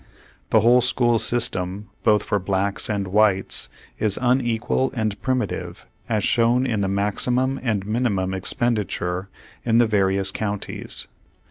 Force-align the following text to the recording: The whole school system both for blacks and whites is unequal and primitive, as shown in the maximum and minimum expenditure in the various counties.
The 0.49 0.61
whole 0.61 0.81
school 0.81 1.19
system 1.19 1.87
both 2.03 2.23
for 2.23 2.39
blacks 2.39 2.89
and 2.89 3.09
whites 3.09 3.69
is 3.99 4.17
unequal 4.19 4.91
and 4.95 5.21
primitive, 5.21 5.85
as 6.09 6.23
shown 6.23 6.65
in 6.65 6.81
the 6.81 6.87
maximum 6.87 7.59
and 7.61 7.85
minimum 7.85 8.33
expenditure 8.33 9.29
in 9.63 9.77
the 9.77 9.85
various 9.85 10.31
counties. 10.31 11.07